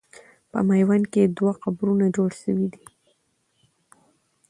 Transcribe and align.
په 0.51 0.59
میوند 0.67 1.05
کې 1.13 1.21
دوه 1.37 1.53
قبرونه 1.63 2.05
جوړ 2.15 2.29
سوي 2.41 2.67
دي. 2.73 2.85